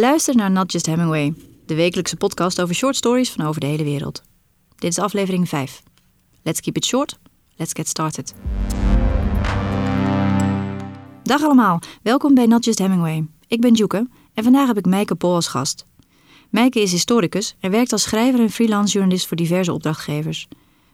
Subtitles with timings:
[0.00, 1.34] luistert naar Not Just Hemingway,
[1.66, 4.22] de wekelijkse podcast over short stories van over de hele wereld.
[4.76, 5.82] Dit is aflevering 5.
[6.42, 7.18] Let's keep it short,
[7.56, 8.34] let's get started.
[11.22, 13.26] Dag allemaal, welkom bij Not Just Hemingway.
[13.46, 15.86] Ik ben Joeke en vandaag heb ik Meike Pol als gast.
[16.50, 20.48] Meike is historicus en werkt als schrijver en freelance journalist voor diverse opdrachtgevers.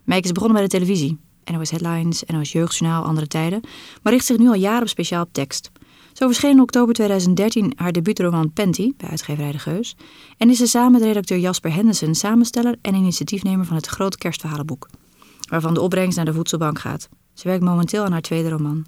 [0.04, 3.60] Meike is begonnen bij de televisie, NOS Headlines, NOS Jeugdjournaal, andere tijden,
[4.02, 5.70] maar richt zich nu al jaren op speciaal op tekst.
[6.16, 9.96] Zo verscheen in oktober 2013 haar debuutroman Penty bij uitgeverij De Geus
[10.38, 14.88] en is ze samen met redacteur Jasper Henderson samensteller en initiatiefnemer van het Groot Kerstverhalenboek,
[15.50, 17.08] waarvan de opbrengst naar de voedselbank gaat.
[17.34, 18.84] Ze werkt momenteel aan haar tweede roman.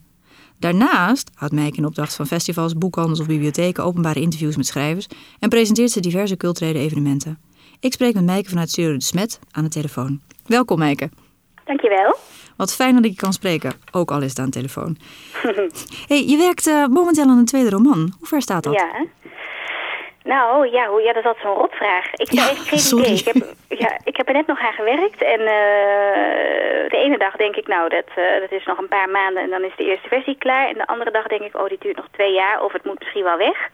[0.58, 5.06] Daarnaast houdt Meike in opdracht van festivals, boekhandels of bibliotheken openbare interviews met schrijvers
[5.38, 7.38] en presenteert ze diverse culturele evenementen.
[7.80, 10.20] Ik spreek met Meike vanuit Studio de Smet aan de telefoon.
[10.46, 11.10] Welkom Meike.
[11.64, 12.16] Dankjewel.
[12.58, 14.96] Wat fijn dat ik je kan spreken, ook al is het aan de telefoon.
[16.10, 18.12] hey, je werkt uh, momenteel aan een tweede roman.
[18.18, 18.74] Hoe ver staat dat?
[18.74, 19.06] Ja.
[20.22, 22.12] Nou, ja, hoe, ja dat is altijd zo'n rotvraag.
[22.12, 23.04] Ik heb echt geen sorry.
[23.04, 23.18] idee.
[23.18, 23.36] Ik heb,
[23.84, 25.22] ja, ik heb er net nog aan gewerkt.
[25.22, 25.46] En uh,
[26.92, 29.50] de ene dag denk ik, nou, dat, uh, dat is nog een paar maanden en
[29.50, 30.68] dan is de eerste versie klaar.
[30.68, 32.98] En de andere dag denk ik, oh, dit duurt nog twee jaar of het moet
[32.98, 33.68] misschien wel weg.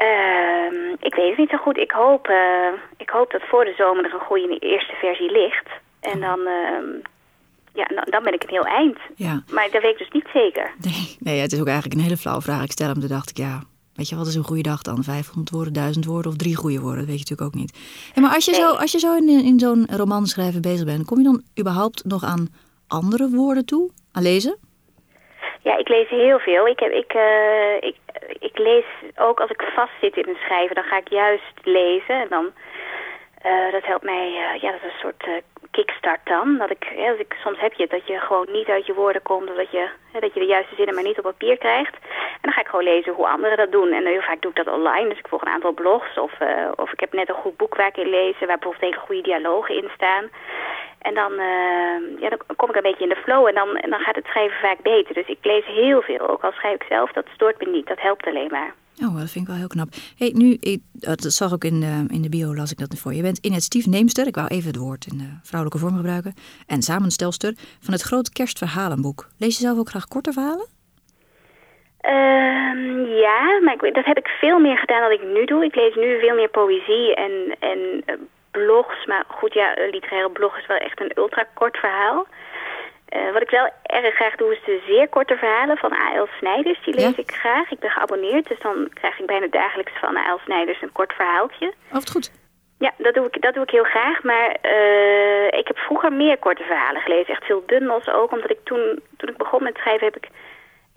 [0.00, 1.78] Uh, ik weet het niet zo goed.
[1.78, 2.32] Ik hoop,
[2.96, 5.68] ik hoop dat voor de zomer er een goede eerste versie ligt.
[6.00, 6.86] En dan, ehm,
[7.78, 8.98] ja, dan ben ik een heel eind.
[9.16, 9.42] Ja.
[9.52, 10.74] Maar dat weet ik dus niet zeker.
[10.80, 12.62] Nee, nee, het is ook eigenlijk een hele flauwe vraag.
[12.64, 13.62] Ik stel hem, toen dacht ik, ja,
[13.94, 15.02] weet je wat is een goede dag dan?
[15.02, 16.98] 500 woorden, 1000 woorden of drie goede woorden?
[16.98, 17.72] Dat weet je natuurlijk ook niet.
[18.14, 18.60] Maar als je Nee.
[18.60, 22.04] zo, als je zo in, in zo'n roman schrijven bezig bent, kom je dan überhaupt
[22.04, 22.48] nog aan
[22.88, 23.90] andere woorden toe?
[24.12, 24.56] Aan lezen?
[25.62, 26.66] Ja, ik lees heel veel.
[26.66, 27.96] Ik, heb, ik, uh, ik,
[28.38, 28.84] ik lees
[29.16, 32.20] ook als ik vastzit in een schrijven, dan ga ik juist lezen.
[32.20, 32.46] En dan,
[33.48, 36.56] uh, dat helpt mij, uh, ja, dat is een soort kickstart dan.
[36.58, 38.94] Dat ik, ja, als ik, soms heb je het dat je gewoon niet uit je
[38.94, 39.88] woorden komt, of dat je,
[40.20, 41.94] dat je de juiste zinnen maar niet op papier krijgt.
[42.12, 43.92] En dan ga ik gewoon lezen hoe anderen dat doen.
[43.92, 46.18] En heel vaak doe ik dat online, dus ik volg een aantal blogs.
[46.18, 46.32] Of,
[46.74, 49.22] of ik heb net een goed boek waar ik in lezen, waar bijvoorbeeld hele goede
[49.22, 50.30] dialogen in staan.
[50.98, 51.32] En dan,
[52.20, 54.26] ja, dan kom ik een beetje in de flow en dan, en dan gaat het
[54.26, 55.14] schrijven vaak beter.
[55.14, 57.86] Dus ik lees heel veel, ook al schrijf ik zelf, dat stoort me niet.
[57.86, 58.74] Dat helpt alleen maar.
[59.02, 59.88] Oh, dat vind ik wel heel knap.
[60.16, 63.14] Hey, nu, ik, dat zag ook in de, in de bio, las ik dat voor.
[63.14, 66.34] Je bent initiatiefneemster, ik wou even het woord in de vrouwelijke vorm gebruiken,
[66.66, 69.28] en samenstelster van het Groot Kerstverhalenboek.
[69.38, 70.66] Lees je zelf ook graag korte verhalen?
[72.02, 75.64] Uh, ja, maar dat heb ik veel meer gedaan dan ik nu doe.
[75.64, 78.14] Ik lees nu veel meer poëzie en, en uh,
[78.50, 79.06] blogs.
[79.06, 82.26] Maar goed, ja, literaire blog is wel echt een ultra kort verhaal.
[83.16, 86.26] Uh, wat ik wel erg graag doe is de zeer korte verhalen van A.L.
[86.38, 86.84] Snijders.
[86.84, 87.22] Die lees Ja?
[87.22, 87.70] ik graag.
[87.70, 90.38] Ik ben geabonneerd, dus dan krijg ik bijna dagelijks van A.L.
[90.44, 91.66] Snijders een kort verhaaltje.
[91.88, 92.30] Oh, het goed.
[92.78, 94.22] Ja, dat doe ik, dat doe ik heel graag.
[94.22, 97.34] Maar uh, ik heb vroeger meer korte verhalen gelezen.
[97.34, 98.32] Echt veel bundels ook.
[98.32, 100.28] Omdat ik toen, toen ik begon met schrijven heb ik...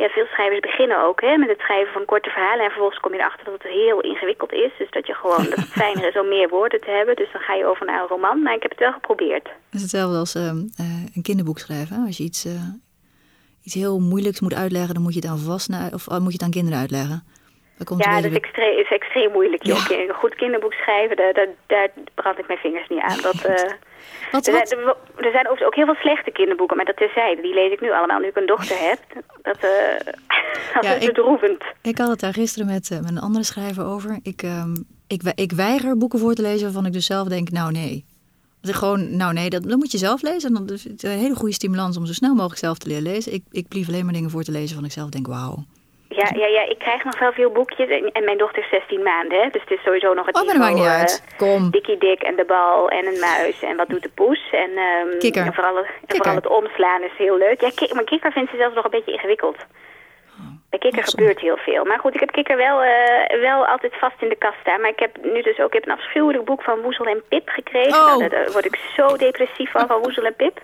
[0.02, 2.64] Ja, veel schrijvers beginnen ook hè, met het schrijven van korte verhalen.
[2.64, 4.72] En vervolgens kom je erachter dat het heel ingewikkeld is.
[4.78, 7.16] Dus dat je gewoon dat fijner is om meer woorden te hebben.
[7.16, 8.42] Dus dan ga je over naar een roman.
[8.42, 9.46] Maar ik heb het wel geprobeerd.
[9.48, 12.06] Het is hetzelfde als uh, uh, een kinderboek schrijven.
[12.06, 12.52] Als je iets, uh,
[13.64, 16.44] iets heel moeilijks moet uitleggen, dan moet je het aan volwassenen of moet je het
[16.44, 17.24] aan kinderen uitleggen.
[17.98, 19.64] Ja, dat is extreem, is extreem moeilijk.
[19.64, 19.76] Ja.
[19.90, 23.22] Een goed kinderboek schrijven, daar, daar, daar brand ik mijn vingers niet aan.
[23.22, 23.72] Dat, uh,
[24.32, 24.68] wat, er, wat?
[24.68, 24.82] Zijn,
[25.18, 27.42] er zijn ook heel veel slechte kinderboeken, maar dat terzijde.
[27.42, 29.00] Die lees ik nu allemaal, nu ik een dochter heb.
[29.42, 30.14] Dat, uh,
[30.74, 31.62] dat ja, is bedroevend.
[31.62, 34.20] Ik, ik had het daar gisteren met, uh, met een andere schrijver over.
[34.24, 37.72] Ik, um, ik, ik weiger boeken voor te lezen waarvan ik dus zelf denk, nou
[37.72, 38.06] nee.
[38.62, 40.56] Dat gewoon, nou nee, dat, dat moet je zelf lezen.
[40.56, 43.34] En dat is een hele goede stimulans om zo snel mogelijk zelf te leren lezen.
[43.34, 45.66] Ik, ik blief alleen maar dingen voor te lezen van ik zelf denk, wauw.
[46.16, 47.90] Ja, ja, ja, ik krijg nog wel veel boekjes.
[47.90, 49.50] En, en mijn dochter is 16 maanden, hè?
[49.50, 51.24] dus het is sowieso nog het oh, maakt niet uit.
[51.38, 51.72] Kom.
[51.72, 54.50] Dikkie Dik en de bal en een muis en wat doet de poes.
[54.52, 55.46] En, um, kikker.
[55.46, 57.62] en, vooral, en vooral het omslaan is heel leuk.
[57.62, 59.58] Ja, kik, maar kikker vindt ze zelfs nog een beetje ingewikkeld.
[60.70, 61.86] Bij kikker gebeurt heel veel.
[61.86, 64.82] Maar goed, ik heb kikker wel, uh, wel altijd vast in de kast staan.
[64.82, 67.50] Maar ik heb nu dus ook ik heb een afschuwelijk boek van Woezel en Pip
[67.50, 68.00] gekregen.
[68.00, 68.18] Oh.
[68.18, 70.62] Nou, daar word ik zo depressief van, van Woezel en Pip.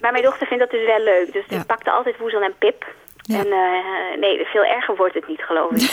[0.00, 1.32] Maar mijn dochter vindt dat dus wel leuk.
[1.32, 1.56] Dus Ja.
[1.56, 2.86] ik pakte altijd Woezel en Pip.
[3.30, 3.38] Ja.
[3.38, 5.90] En uh, nee, veel erger wordt het niet, geloof ik.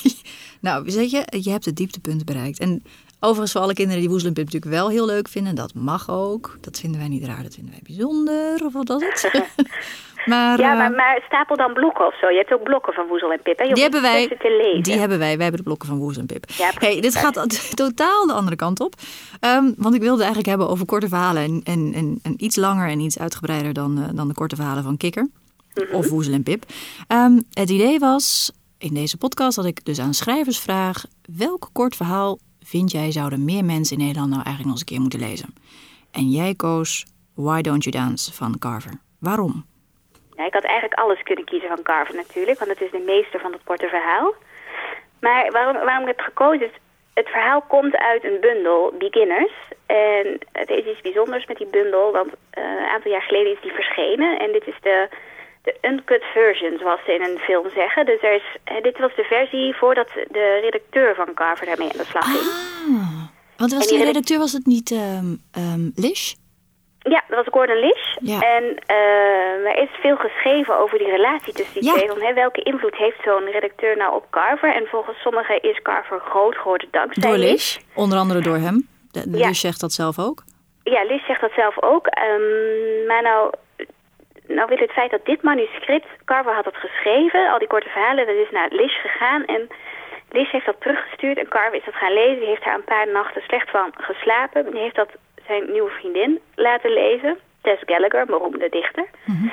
[0.66, 2.58] nou, weet je, je hebt het dieptepunt bereikt.
[2.58, 2.82] En
[3.20, 6.10] overigens voor alle kinderen die Woezel en Pip natuurlijk wel heel leuk vinden, dat mag
[6.10, 6.56] ook.
[6.60, 9.32] Dat vinden wij niet raar, dat vinden wij bijzonder, of wat was het?
[10.32, 12.30] maar, ja, uh, maar, maar, stapel dan blokken of zo.
[12.30, 13.58] Je hebt ook blokken van Woezel en Pip.
[13.58, 13.64] Hè?
[13.64, 14.28] Je die hebben wij.
[14.28, 14.82] Te lezen.
[14.82, 15.34] Die hebben wij.
[15.34, 16.44] Wij hebben de blokken van Woezel en Pip.
[16.46, 18.94] Ja, hey, dit gaat totaal de andere kant op.
[19.40, 22.88] Um, want ik wilde eigenlijk hebben over korte verhalen en, en, en, en iets langer
[22.88, 25.28] en iets uitgebreider dan, uh, dan de korte verhalen van Kikker.
[25.74, 25.94] Mhm.
[25.94, 26.64] of Woezel en Pip.
[27.08, 31.04] Um, het idee was in deze podcast dat ik dus aan schrijvers vraag...
[31.38, 34.86] welk kort verhaal vind jij zouden meer mensen in Nederland nou eigenlijk nog eens een
[34.86, 35.54] keer moeten lezen?
[36.10, 37.04] En jij koos
[37.34, 38.92] Why Don't You Dance van Carver.
[39.20, 39.66] Waarom?
[40.36, 43.40] Ja, ik had eigenlijk alles kunnen kiezen van Carver natuurlijk, want het is de meester
[43.40, 44.34] van het korte verhaal.
[45.20, 46.72] Maar waarom, waarom ik heb gekozen is,
[47.14, 49.52] het verhaal komt uit een bundel, Beginners.
[49.86, 53.62] En het is iets bijzonders met die bundel, want uh, een aantal jaar geleden is
[53.62, 54.38] die verschenen.
[54.38, 55.08] En dit is de,
[55.64, 58.06] de uncut version, zoals ze in een film zeggen.
[58.06, 62.04] Dus er is, dit was de versie voordat de redacteur van Carver daarmee aan de
[62.04, 62.50] slag ging.
[62.98, 63.22] Ah,
[63.56, 66.32] want was die, die redacteur, was het niet um, um, Lish?
[66.98, 68.16] Ja, dat was Gordon Lish.
[68.20, 68.40] Ja.
[68.40, 71.94] En uh, er is veel geschreven over die relatie tussen die ja.
[71.94, 72.08] twee.
[72.08, 74.74] Van, hè, welke invloed heeft zo'n redacteur nou op Carver?
[74.74, 77.76] En volgens sommigen is Carver groot geworden dankzij Door Lish?
[77.94, 78.88] Onder andere door hem.
[79.10, 79.48] De, de ja.
[79.48, 80.42] Lish zegt dat zelf ook.
[80.82, 82.06] Ja, Lish zegt dat zelf ook.
[82.06, 83.52] Um, maar nou,
[84.54, 88.26] nou wil het feit dat dit manuscript, Carver had het geschreven, al die korte verhalen,
[88.26, 89.44] dat is naar Lish gegaan.
[89.44, 89.68] En
[90.30, 92.38] Lish heeft dat teruggestuurd en Carver is dat gaan lezen.
[92.38, 94.70] Die heeft daar een paar nachten slecht van geslapen.
[94.70, 95.10] Die heeft dat
[95.46, 97.38] zijn nieuwe vriendin laten lezen.
[97.62, 99.06] Tess Gallagher, beroemde dichter.
[99.24, 99.52] Mm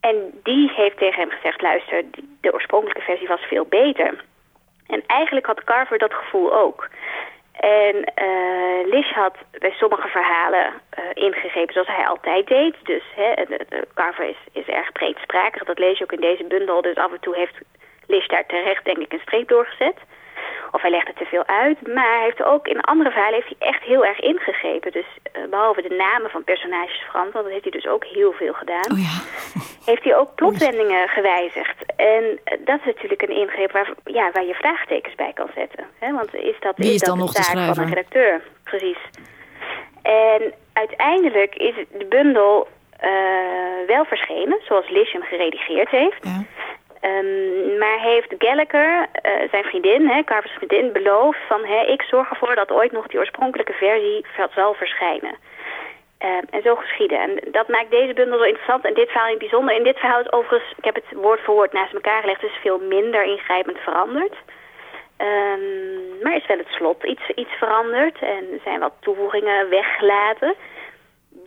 [0.00, 2.04] En die heeft tegen hem gezegd, luister,
[2.40, 4.24] de oorspronkelijke versie was veel beter.
[4.86, 6.88] En eigenlijk had Carver dat gevoel ook.
[7.52, 10.66] En uh, Lish had bij sommige verhalen
[10.98, 12.74] uh, ingegrepen zoals hij altijd deed.
[12.82, 15.64] Dus hè, de, de Carver is, is erg breedsprakig.
[15.64, 16.82] Dat lees je ook in deze bundel.
[16.82, 17.58] Dus af en toe heeft
[18.06, 19.96] Lish daar terecht denk ik een streep doorgezet.
[20.70, 21.94] Of hij legde te veel uit.
[21.94, 24.92] Maar hij heeft ook in andere verhalen heeft hij echt heel erg ingegrepen.
[24.92, 25.06] Dus
[25.36, 28.52] uh, behalve de namen van personages veranderd, want dat heeft hij dus ook heel veel
[28.52, 28.92] gedaan.
[28.92, 29.16] Oh ja.
[29.90, 31.78] heeft hij ook plotwendingen gewijzigd.
[31.96, 35.84] En uh, dat is natuurlijk een ingreep waar, ja, waar je vraagtekens bij kan zetten.
[35.98, 36.12] Hè?
[36.12, 38.42] Want is dat, Wie is, is dat dan nog de taak van een redacteur?
[38.64, 38.98] Precies.
[40.02, 42.68] En uiteindelijk is de bundel
[43.04, 46.24] uh, wel verschenen, zoals Lish hem geredigeerd heeft.
[46.24, 46.44] Ja.
[47.02, 51.64] Um, maar heeft Gallagher, uh, zijn vriendin, hè, Carver's vriendin, beloofd van...
[51.64, 55.36] Hè, ik zorg ervoor dat ooit nog die oorspronkelijke versie zal verschijnen.
[56.24, 57.18] Uh, en zo geschieden.
[57.18, 59.74] En dat maakt deze bundel zo interessant en dit verhaal in het bijzonder.
[59.74, 62.40] In dit verhaal is overigens, ik heb het woord voor woord naast elkaar gelegd...
[62.40, 64.34] dus veel minder ingrijpend veranderd.
[65.18, 70.54] Um, maar is wel het slot iets, iets veranderd en zijn wat toevoegingen weggelaten...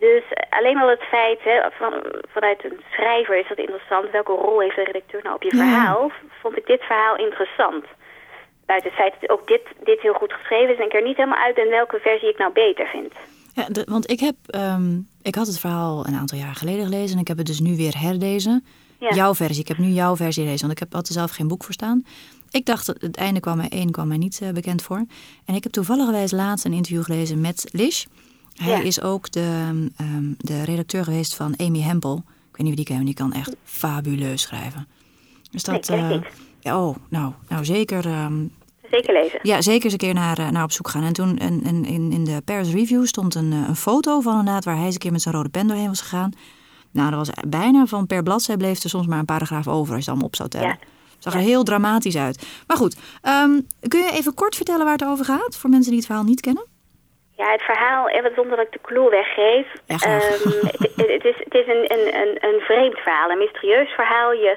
[0.04, 0.24] Dus
[0.58, 1.92] alleen al het feit, hè, van,
[2.34, 4.10] vanuit een schrijver is dat interessant.
[4.10, 6.10] Welke rol heeft de redacteur nou op je verhaal?
[6.42, 7.84] Vond ik dit verhaal interessant.
[8.66, 10.78] Buiten het feit dat ook dit, dit heel goed geschreven is...
[10.78, 13.12] en ik er niet helemaal uit ben welke versie ik nou beter vind.
[13.54, 14.36] Ja, de, want ik heb...
[14.54, 17.14] Um, ik had het verhaal een aantal jaar geleden gelezen...
[17.14, 18.64] en ik heb het dus nu weer herlezen.
[18.98, 19.14] Ja.
[19.14, 19.62] Jouw versie.
[19.62, 21.74] Ik heb nu jouw versie gelezen, want ik heb, had er zelf geen boek voor
[21.74, 22.04] staan.
[22.50, 25.04] Ik dacht, dat het einde kwam mij, één kwam mij niet uh, bekend voor.
[25.46, 28.04] En ik heb toevallig laatst een interview gelezen met Lish...
[28.54, 29.68] Hij is ook de,
[30.00, 32.16] um, de redacteur geweest van Amy Hempel.
[32.16, 34.86] Ik weet niet wie die kent, die kan echt fabuleus schrijven.
[35.50, 36.22] Dus dat, nee, uh,
[36.60, 38.24] ja, oh, nou, nou zeker.
[38.24, 38.52] Um,
[38.90, 39.38] zeker lezen.
[39.42, 41.02] Ja, zeker eens een keer naar, naar op zoek gaan.
[41.02, 44.76] En toen in, in, in de Paris Review stond een, een foto van inderdaad waar
[44.76, 46.32] hij eens een keer met zijn rode pen doorheen was gegaan.
[46.90, 49.88] Nou, dat was bijna van per bladzij bleef er soms maar een paragraaf over als
[49.88, 50.68] je het allemaal op zou tellen.
[50.68, 50.78] Ja.
[51.18, 52.46] Zag er heel dramatisch uit.
[52.66, 55.98] Maar goed, um, kun je even kort vertellen waar het over gaat voor mensen die
[55.98, 56.66] het verhaal niet kennen?
[57.36, 59.66] Ja, het verhaal, even zonder dat ik de clue weggeef.
[59.86, 64.32] Um, het, het, is, het is een, een, een, vreemd verhaal, een mysterieus verhaal.
[64.32, 64.56] Je,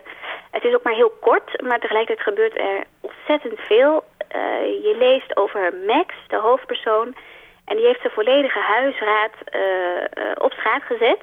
[0.51, 4.03] het is ook maar heel kort, maar tegelijkertijd gebeurt er ontzettend veel.
[4.35, 7.15] Uh, je leest over Max, de hoofdpersoon.
[7.65, 11.21] En die heeft zijn volledige huisraad uh, uh, op straat gezet.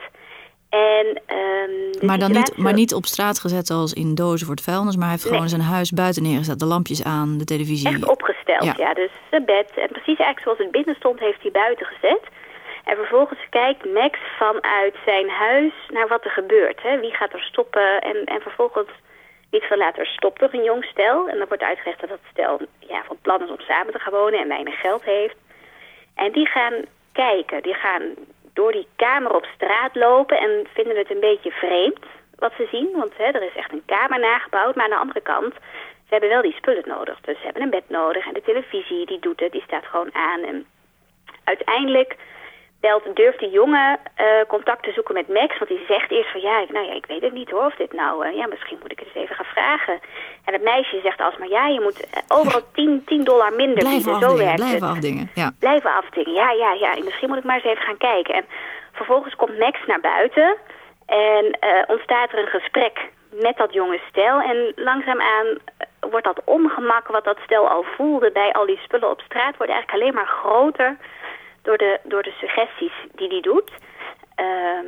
[0.75, 1.07] En,
[1.37, 4.97] um, maar, dan niet, maar niet op straat gezet zoals in dozen voor het vuilnis,
[4.97, 6.59] maar hij heeft gewoon zijn huis buiten neergezet.
[6.59, 7.89] De lampjes aan, de televisie.
[7.89, 8.75] Echt opgesteld, ja.
[8.77, 8.95] ja.
[8.95, 9.69] Dus zijn bed.
[9.75, 12.23] En precies eigenlijk zoals het binnen stond, heeft hij buiten gezet.
[12.85, 16.83] En vervolgens kijkt Max vanuit zijn huis naar wat er gebeurt.
[16.83, 17.01] Hè.
[17.01, 18.01] Wie gaat er stoppen?
[18.01, 18.91] En, en vervolgens,
[19.51, 21.29] niet veel later, stopt er een jong stel.
[21.29, 24.13] En dan wordt uitgelegd dat dat stel ja, van plan is om samen te gaan
[24.13, 25.37] wonen en weinig geld heeft.
[26.15, 26.75] En die gaan
[27.13, 27.63] kijken.
[27.63, 28.03] Die gaan
[28.55, 31.99] door die kamer op straat lopen en vinden het een beetje vreemd
[32.37, 32.89] wat ze zien.
[32.93, 35.55] Want hè, er is echt een kamer nagebouwd, maar aan de andere kant,
[36.07, 37.21] ze hebben wel die spullen nodig.
[37.21, 40.15] Dus ze hebben een bed nodig en de televisie, die doet het, die staat gewoon
[40.15, 40.43] aan.
[40.43, 40.67] En
[41.45, 42.17] uiteindelijk
[42.87, 45.59] belt, durft de jongen uh, contact te zoeken met Max.
[45.59, 47.75] Want die zegt eerst van ja, ik, nou ja, ik weet het niet hoor of
[47.75, 48.27] dit nou...
[48.27, 50.01] Uh, ja, misschien moet ik het eens even gaan vragen.
[50.45, 54.13] En het meisje zegt alsmaar ja, je moet eh, overal 10, 10 dollar minder blijven
[54.13, 54.31] bieden.
[54.31, 54.97] Zo werkt blijven het.
[54.97, 55.51] afdingen, ja.
[55.59, 56.97] Blijven afdingen, ja, ja, ja.
[56.97, 58.35] En misschien moet ik maar eens even gaan kijken.
[58.35, 58.45] En
[58.93, 60.57] vervolgens komt Max naar buiten
[61.07, 64.41] en uh, ontstaat er een gesprek met dat jonge stel.
[64.41, 65.47] En langzaamaan
[66.01, 69.57] wordt dat ongemak wat dat stel al voelde bij al die spullen op straat...
[69.57, 70.97] wordt eigenlijk alleen maar groter
[71.67, 73.71] door de, door de suggesties die hij doet.
[74.47, 74.87] Um,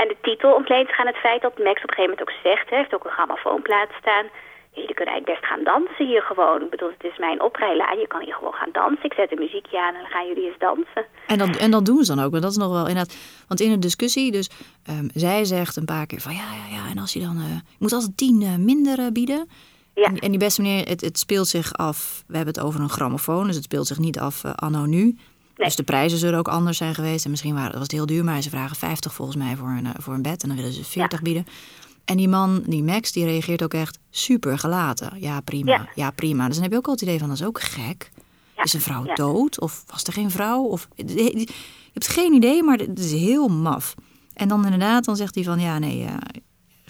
[0.00, 2.34] en de titel ontleent zich aan het feit dat Max op een gegeven moment ook
[2.42, 2.68] zegt...
[2.68, 4.26] Hij heeft ook een grammofoonplaat staan...
[4.72, 6.62] Jullie kunnen eigenlijk best gaan dansen hier gewoon.
[6.62, 7.98] Ik bedoel, het is mijn oprijlaan.
[7.98, 9.04] Je kan hier gewoon gaan dansen.
[9.04, 11.04] Ik zet de muziekje aan en dan gaan jullie eens dansen.
[11.26, 12.32] En dat, en dat doen ze dan ook.
[12.32, 13.16] Maar dat is nog wel inderdaad...
[13.48, 14.50] Want in een discussie, dus
[14.90, 16.32] um, zij zegt een paar keer van...
[16.32, 16.90] Ja, ja, ja.
[16.90, 17.36] En als je dan...
[17.36, 19.48] Uh, je moet altijd tien uh, minder uh, bieden.
[19.94, 20.04] Ja.
[20.04, 22.24] En, en die beste meneer, het, het speelt zich af...
[22.26, 25.18] We hebben het over een grammofoon, dus het speelt zich niet af anno nu.
[25.64, 27.24] Dus de prijzen zullen ook anders zijn geweest.
[27.24, 29.86] En misschien waren, was het heel duur, maar ze vragen 50 volgens mij voor een,
[29.98, 30.42] voor een bed.
[30.42, 31.46] En dan willen ze 40 bieden.
[32.04, 35.12] En die man, die Max, die reageert ook echt super gelaten.
[35.20, 35.72] Ja, prima.
[35.72, 36.46] Ja, ja prima.
[36.46, 38.10] Dus dan heb je ook al het idee van, dat is ook gek.
[38.62, 39.60] Is een vrouw dood?
[39.60, 40.62] Of was er geen vrouw?
[40.62, 41.48] Of, je
[41.92, 43.94] hebt geen idee, maar het is heel maf.
[44.34, 46.14] En dan inderdaad, dan zegt hij van, ja, nee, uh,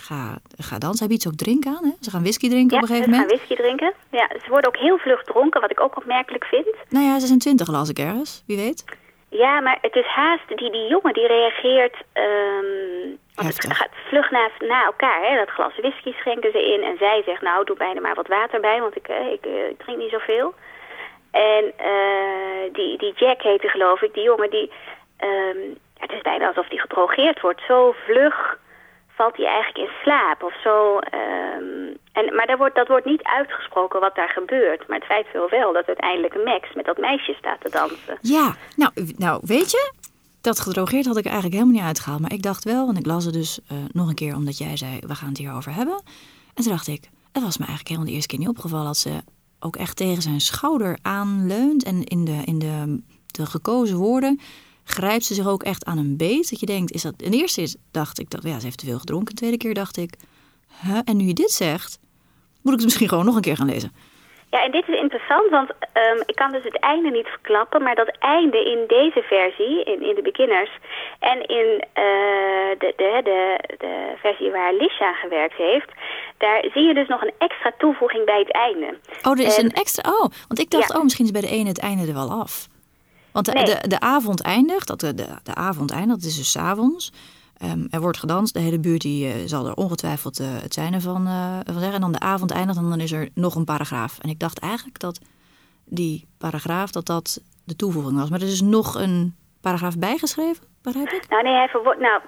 [0.00, 1.02] ga, ga dansen.
[1.02, 1.84] Heb je iets ook drinken aan?
[1.84, 1.92] Hè?
[2.00, 3.30] Ze gaan whisky drinken op een gegeven moment.
[3.30, 3.92] Ja, ze gaan whisky drinken.
[4.10, 6.66] Ja, ze worden ook heel vlug dronken, wat ik ook opmerkelijk vind.
[6.88, 8.42] Nou ja, ze zijn twintig las ik ergens.
[8.46, 8.84] Wie weet.
[9.28, 14.30] Ja, maar het is haast, die, die jongen die reageert, um, want het gaat vlug
[14.30, 15.22] na, na elkaar.
[15.22, 15.36] Hè?
[15.36, 18.60] Dat glas whisky schenken ze in en zij zegt, nou doe bijna maar wat water
[18.60, 20.54] bij, want ik, eh, ik, ik drink niet zoveel.
[21.30, 24.72] En uh, die, die Jack heette geloof ik, die jongen die,
[25.20, 27.60] um, het is bijna alsof die gedrogeerd wordt.
[27.66, 28.58] Zo vlug
[29.20, 30.76] valt hij eigenlijk in slaap of zo.
[30.96, 34.88] Um, en, maar daar wordt, dat wordt niet uitgesproken wat daar gebeurt.
[34.88, 38.18] Maar het feit wil wel dat uiteindelijk Max met dat meisje staat te dansen.
[38.20, 39.92] Ja, nou, nou weet je,
[40.40, 42.20] dat gedrogeerd had ik eigenlijk helemaal niet uitgehaald.
[42.20, 44.76] Maar ik dacht wel, want ik las het dus uh, nog een keer omdat jij
[44.76, 46.02] zei, we gaan het hierover hebben.
[46.54, 48.96] En toen dacht ik, het was me eigenlijk helemaal de eerste keer niet opgevallen dat
[48.96, 49.20] ze
[49.60, 51.84] ook echt tegen zijn schouder aanleunt.
[51.84, 54.40] En in de, in de, de gekozen woorden
[54.84, 56.50] grijpt ze zich ook echt aan een beet.
[56.50, 57.14] Dat je denkt, is dat...
[57.16, 59.34] In de eerste dacht ik, dat, ja, ze heeft te veel gedronken.
[59.34, 60.14] De tweede keer dacht ik,
[60.82, 60.98] huh?
[61.04, 61.98] en nu je dit zegt,
[62.62, 63.92] moet ik het misschien gewoon nog een keer gaan lezen.
[64.50, 67.94] Ja, en dit is interessant, want um, ik kan dus het einde niet verklappen, maar
[67.94, 70.70] dat einde in deze versie, in, in de beginners,
[71.18, 75.90] en in uh, de, de, de, de versie waar Lish aan gewerkt heeft,
[76.38, 78.98] daar zie je dus nog een extra toevoeging bij het einde.
[79.22, 80.96] Oh, er is een extra, oh, want ik dacht, ja.
[80.96, 82.68] oh, misschien is bij de ene het einde er wel af.
[83.32, 83.64] Want de, Nee.
[83.64, 87.12] de, de avond eindigt, dat de, de, de avond eindigt, dat is dus 's avonds.
[87.56, 91.00] Ehm, er wordt gedanst, de hele buurt die, eh, zal er ongetwijfeld eh, het zijn
[91.00, 91.92] van, eh, van zeggen.
[91.92, 94.18] En dan de avond eindigt en dan is er nog een paragraaf.
[94.18, 95.20] En ik dacht eigenlijk dat
[95.84, 98.30] die paragraaf, dat dat de toevoeging was.
[98.30, 101.28] Maar er is nog een paragraaf bijgeschreven, begrijp ik?
[101.28, 102.00] Nou nee, hij verwoordt...
[102.00, 102.20] Nou,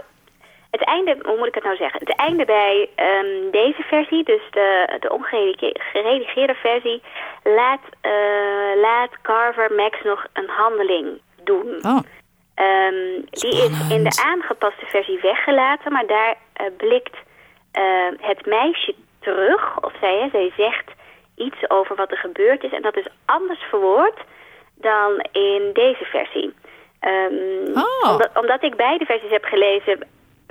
[0.73, 2.01] het einde, hoe moet ik het nou zeggen?
[2.01, 7.03] Het einde bij um, deze versie, dus de, de ongeredigeerde versie,
[7.45, 11.79] laat, uh, laat Carver Max nog een handeling doen.
[11.83, 12.01] Oh.
[12.57, 17.17] Um, die is in de aangepaste versie weggelaten, maar daar uh, blikt
[17.79, 19.81] uh, het meisje terug.
[19.81, 20.91] Of zij, hè, zij zegt
[21.37, 22.73] iets over wat er gebeurd is.
[22.73, 24.21] En dat is anders verwoord
[24.75, 26.55] dan in deze versie.
[27.01, 28.11] Um, oh.
[28.11, 30.09] omdat, omdat ik beide versies heb gelezen,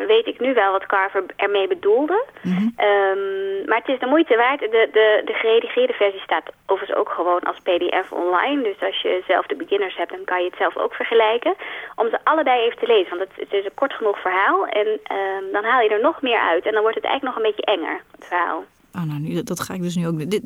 [0.08, 2.26] weet ik nu wel wat Carver ermee bedoelde.
[2.42, 2.74] Mm -hmm.
[2.88, 4.60] um, maar het is de moeite waard.
[4.60, 8.64] De, de, de geredigeerde versie staat overigens ook gewoon als pdf online.
[8.64, 11.56] Dus als je zelf de beginners hebt, dan kan je het zelf ook vergelijken.
[11.96, 13.18] Om ze allebei even te lezen.
[13.18, 14.66] Want het, het is een kort genoeg verhaal.
[14.66, 16.66] En um, dan haal je er nog meer uit.
[16.66, 18.64] En dan wordt het eigenlijk nog een beetje enger, het verhaal.
[18.96, 20.30] Oh, nou, nu, dat ga ik dus nu ook...
[20.30, 20.44] Dit,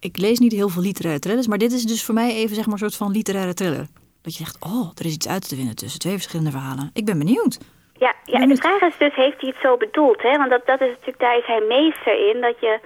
[0.00, 1.46] ik lees niet heel veel literaire thrillers.
[1.46, 3.86] Maar dit is dus voor mij even zeg maar een soort van literaire thriller.
[4.22, 6.90] Dat je zegt, oh, er is iets uit te winnen tussen twee verschillende verhalen.
[6.92, 7.58] Ik ben benieuwd.
[7.96, 10.22] Ja, ja, en de vraag is dus, heeft hij het zo bedoeld?
[10.22, 10.36] Hè?
[10.36, 12.78] Want dat, dat is natuurlijk, daar is hij meester in, dat je...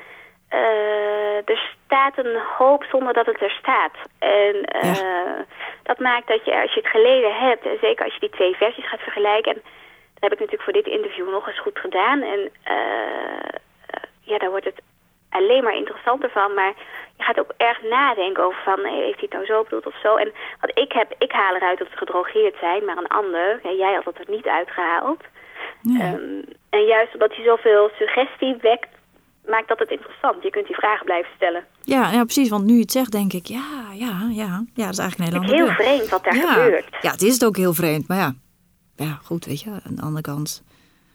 [0.54, 3.94] Uh, er staat een hoop zonder dat het er staat.
[4.18, 5.44] En uh, ja.
[5.82, 7.66] dat maakt dat je, als je het gelezen hebt...
[7.66, 9.52] en zeker als je die twee versies gaat vergelijken...
[9.52, 9.60] en
[10.14, 12.22] dat heb ik natuurlijk voor dit interview nog eens goed gedaan...
[12.22, 13.54] en uh,
[14.20, 14.80] ja, daar wordt het
[15.30, 16.54] alleen maar interessanter van...
[16.54, 16.72] maar
[17.18, 20.16] je gaat ook erg nadenken over van, heeft hij het nou zo bedoeld of zo.
[20.16, 23.72] En wat ik heb, ik haal eruit dat ze gedrogeerd zijn, maar een ander, ja,
[23.72, 25.22] jij had het er niet uitgehaald.
[25.84, 28.88] Um, en juist omdat hij zoveel suggestie wekt,
[29.46, 30.42] maakt dat het interessant.
[30.42, 31.64] Je kunt die vragen blijven stellen.
[31.82, 34.92] Ja, ja precies, want nu je het zegt, denk ik, ja, ja, ja, ja, dat
[34.92, 35.70] is eigenlijk een hele andere.
[35.70, 36.52] Het is heel vreemd wat daar ja.
[36.52, 36.88] gebeurt.
[37.00, 38.34] Ja, het is het ook heel vreemd, maar ja,
[38.96, 40.62] ja, goed, weet je, aan de andere kant,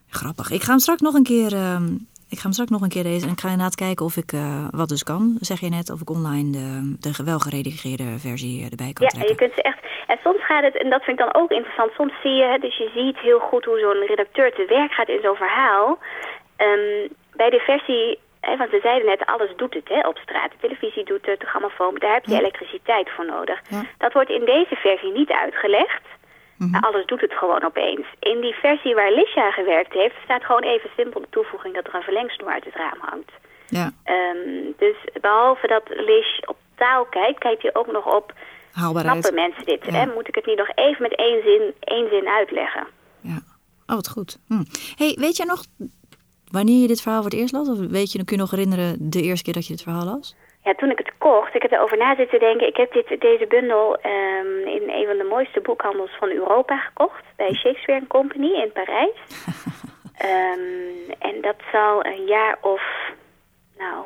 [0.07, 0.51] grappig.
[0.51, 1.53] Ik ga hem straks nog een keer...
[1.53, 4.15] Um, ik ga hem straks nog een keer lezen en ik ga inderdaad kijken of
[4.23, 6.67] ik uh, wat dus kan, zeg je net, of ik online de,
[6.99, 9.21] de wel geredigeerde versie erbij kan ja, trekken.
[9.21, 9.81] Ja, je kunt ze echt.
[10.07, 12.77] En soms gaat het, en dat vind ik dan ook interessant, soms zie je, dus
[12.77, 15.87] je ziet heel goed hoe zo'n redacteur te werk gaat in zo'n verhaal.
[16.67, 20.51] Um, bij de versie, hè, want we zeiden net, alles doet het hè, op straat.
[20.51, 22.39] De televisie doet het, de grammofoon, daar heb je ja.
[22.39, 23.59] elektriciteit voor nodig.
[23.69, 23.81] Ja.
[23.97, 26.03] Dat wordt in deze versie niet uitgelegd.
[26.57, 26.67] Mhm.
[26.67, 26.83] Mm -hmm.
[26.83, 28.05] Alles doet het gewoon opeens.
[28.19, 31.95] In die versie waar Lisha gewerkt heeft, staat gewoon even simpel de toevoeging dat er
[31.95, 33.31] een verlengsnoer uit het raam hangt.
[33.67, 33.91] Ja.
[34.05, 38.33] Um, dus behalve dat Lish op taal kijkt, kijkt hij ook nog op
[38.71, 39.25] Haalbaarheid.
[39.25, 39.85] snappen mensen dit.
[39.85, 39.91] Ja.
[39.91, 40.13] Hè?
[40.13, 42.87] Moet ik het niet nog even met één zin, één zin uitleggen?
[43.21, 43.41] Ja.
[43.87, 44.37] Oh, wat goed.
[44.47, 44.63] Hm.
[44.95, 45.63] Hey, weet jij nog
[46.51, 47.69] wanneer je dit verhaal voor het eerst las?
[47.69, 50.35] Of weet je, kun je nog herinneren de eerste keer dat je dit verhaal las?
[50.63, 52.67] Ja, toen ik het kocht, ik heb erover na zitten denken.
[52.67, 57.23] Ik heb dit, deze bundel um, in een van de mooiste boekhandels van Europa gekocht.
[57.35, 59.17] Bij Shakespeare Company in Parijs.
[60.25, 62.81] um, en dat zal een jaar of,
[63.77, 64.05] nou,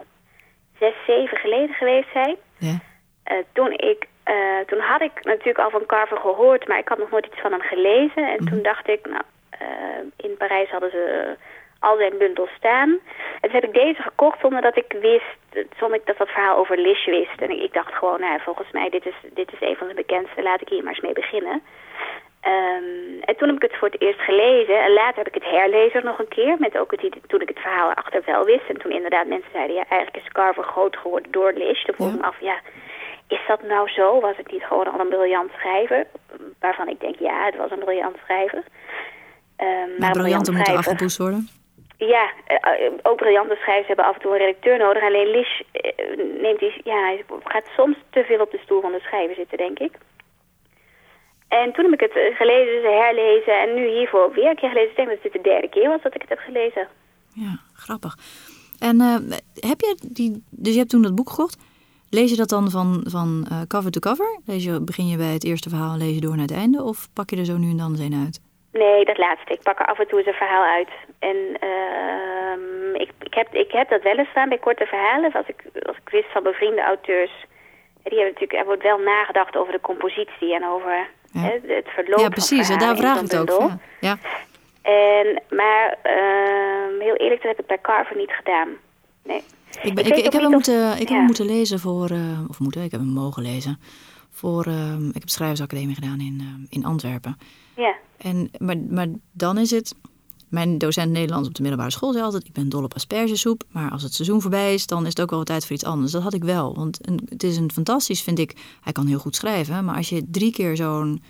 [0.79, 2.35] zes, zeven geleden geweest zijn.
[2.57, 2.79] Ja.
[3.23, 6.97] Eh, toen, ik, eh, toen had ik natuurlijk al van Carver gehoord, maar ik had
[6.97, 8.31] nog nooit iets van hem gelezen.
[8.31, 11.35] En toen dacht ik, nou, eh, in Parijs hadden ze
[11.79, 12.89] al zijn bundels staan.
[13.41, 16.77] En toen heb ik deze gekocht zonder dat ik wist, zonder dat dat verhaal over
[16.77, 17.41] Lish wist.
[17.41, 19.93] En ik, ik dacht gewoon, nou, volgens mij, dit is, dit is een van de
[19.93, 21.61] bekendste, laat ik hier maar eens mee beginnen.
[22.41, 24.83] Ehm, en toen heb ik het voor het eerst gelezen.
[24.83, 26.55] En later heb ik het herlezen nog een keer.
[26.59, 28.69] Met ook het, toen ik het verhaal achter wel wist.
[28.69, 29.75] En toen inderdaad mensen zeiden...
[29.75, 31.83] ja, eigenlijk is Carver groot geworden door Lish.
[31.83, 32.59] Toen vroeg ik me af, ja,
[33.27, 34.19] is dat nou zo?
[34.19, 36.07] Was het niet gewoon al een briljant schrijver?
[36.59, 38.63] Waarvan ik denk, ja, het was een briljant schrijver.
[39.57, 41.47] Ehm, maar Maar moeten schrijver- afgepoetst worden.
[41.97, 45.03] Ja, eh, eh, ook briljante schrijvers hebben af en toe een redacteur nodig.
[45.03, 48.99] Alleen Lish eh, neemt die, ja, gaat soms te veel op de stoel van de
[48.99, 49.93] schrijver zitten, denk ik.
[51.47, 54.89] En toen heb ik het gelezen, herlezen en nu hiervoor weer een keer gelezen.
[54.89, 56.87] Ik denk dat dit de derde keer was dat ik het heb gelezen.
[57.33, 58.17] Ja, grappig.
[58.79, 58.99] En
[59.53, 61.57] heb je die, dus je hebt toen dat boek gekocht.
[62.09, 64.39] Lees je dat dan van, van cover to cover?
[64.45, 66.83] Lees je, begin je bij het eerste verhaal en lees je door naar het einde?
[66.83, 68.41] Of pak je er zo nu en dan eens een uit?
[68.71, 69.53] Nee, dat laatste.
[69.53, 70.89] Ik pak er af en toe eens een verhaal uit.
[71.19, 75.33] En ehm, ik, ik, heb, ik heb dat wel eens staan bij korte verhalen.
[75.33, 77.31] Als ik, als ik wist van bevriende auteurs...
[78.03, 81.39] Die hebben natuurlijk, er wordt wel nagedacht over de compositie en over Ja.
[81.41, 82.69] hè, het verloop ja, van precies.
[82.69, 83.47] En daar vraag ik het ook.
[83.47, 83.71] bundel.
[83.99, 84.17] Ja.
[84.81, 88.67] En, maar ehm, heel eerlijk, dat heb ik bij Carver niet gedaan.
[89.23, 89.43] Nee.
[89.81, 91.15] Ik, ben, ik, heb hem moeten, ik heb ja.
[91.15, 93.79] hem moeten lezen voor, eh, of moeten, ik heb hem mogen lezen.
[94.31, 97.37] Voor, ehm, ik heb schrijversacademie gedaan in, in Antwerpen.
[97.75, 99.95] Ja, En, maar, maar dan is het,
[100.47, 103.63] mijn docent Nederlands op de middelbare school zei altijd, ik ben dol op aspergesoep.
[103.71, 106.11] Maar als het seizoen voorbij is, dan is het ook wel tijd voor iets anders.
[106.11, 109.19] Dat had ik wel, want een, het is een fantastisch, vind ik, hij kan heel
[109.19, 109.85] goed schrijven.
[109.85, 111.21] Maar als je drie keer zo'n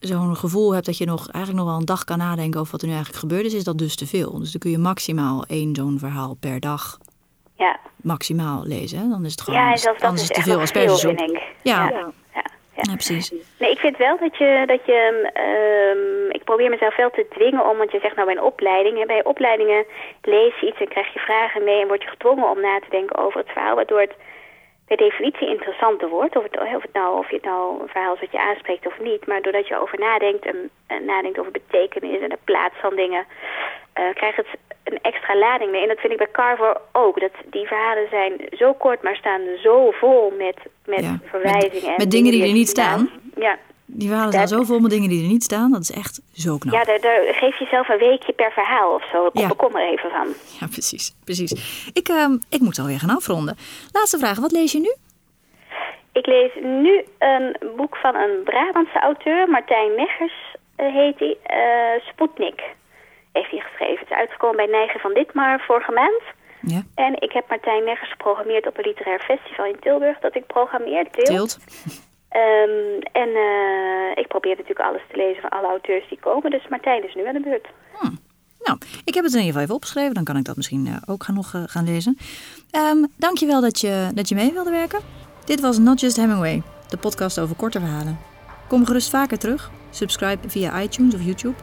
[0.00, 2.80] zo'n gevoel hebt dat je nog, eigenlijk nog wel een dag kan nadenken over wat
[2.80, 4.38] er nu eigenlijk gebeurd is, is dat dus te veel.
[4.38, 6.98] Dus dan kun je maximaal één zo'n verhaal per dag
[7.56, 7.78] ja.
[7.96, 8.98] maximaal lezen.
[8.98, 9.08] hè.
[9.08, 11.18] Dan is het gewoon, ja zelfs dat anders is te veel aspergesoep.
[11.18, 11.54] vind ik.
[11.62, 11.88] Ja.
[11.88, 12.12] ja.
[12.88, 13.32] Ja, precies.
[13.58, 17.68] Nee, ik vind wel dat je, dat je ehm, ik probeer mezelf wel te dwingen
[17.70, 19.84] om, want je zegt nou bij een opleiding, hè, bij opleidingen
[20.22, 22.90] lees je iets en krijg je vragen mee en word je gedwongen om na te
[22.90, 24.14] denken over het verhaal, waardoor het
[24.90, 26.36] per definitie interessanter wordt.
[26.36, 28.86] Of het, of het nou, of je het nou een verhaal is wat je aanspreekt
[28.86, 32.74] of niet, maar doordat je over nadenkt en, en nadenkt over betekenis en de plaats
[32.80, 33.26] van dingen,
[33.92, 34.46] eh, krijgt het
[34.84, 35.82] een extra lading mee.
[35.82, 37.20] En dat vind ik bij Carver ook.
[37.20, 41.72] Dat die verhalen zijn zo kort, maar staan zo vol met, met Ja, verwijzingen.
[41.74, 43.10] met- en met dingen die er je niet staan.
[43.36, 45.70] Ja, Die verhalen staan zo vol met dingen die er niet staan.
[45.72, 46.74] Dat is echt zo knap.
[46.74, 49.30] ja daar, daar geef jezelf een weekje per verhaal of zo.
[49.32, 49.40] Ja.
[49.40, 49.48] Ja.
[49.56, 50.26] Kom er even van.
[50.60, 51.14] Ja, precies.
[51.24, 51.52] precies.
[51.92, 53.56] Ik, ehm, ik moet alweer gaan afronden.
[53.92, 54.38] Laatste vraag.
[54.38, 54.94] Wat lees je nu?
[56.12, 61.36] Ik lees nu een boek van een Brabantse auteur, Martijn Meggers eh, heet hij.
[61.42, 62.62] Eh Sputnik
[63.32, 63.98] heeft hij geschreven.
[63.98, 66.22] Het is uitgekomen bij Neigen van Ditmar vorige maand.
[66.60, 70.46] Ja, En ik heb Martijn Meggers geprogrammeerd op een literair festival in Tilburg dat ik
[70.46, 71.58] programmeer, Tilt.
[72.28, 76.50] Ehm, en eh, ik probeer natuurlijk alles te lezen van alle auteurs die komen.
[76.50, 77.68] Dus Martijn is nu aan de beurt.
[78.64, 80.14] Nou, ik heb het in ieder geval even opgeschreven.
[80.14, 82.18] Dan kan ik dat misschien eh, ook gaan, nog eh, gaan lezen.
[82.70, 85.00] Ehm dankjewel dat je, dat je mee wilde werken.
[85.44, 88.18] Dit was Not Just Hemingway, de podcast over korte verhalen.
[88.68, 89.70] Kom gerust vaker terug.
[89.90, 91.54] Subscribe via iTunes of YouTube.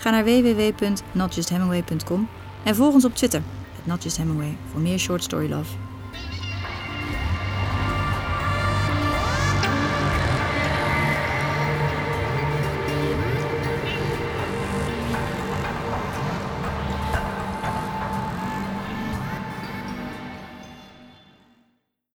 [0.00, 2.28] Ga naar www.notjusthemingway.com
[2.64, 3.42] en volg ons op Twitter,
[3.84, 5.89] @notjusthemingway, voor meer short story love.